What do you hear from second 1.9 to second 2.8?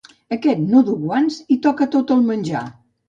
tot el menjar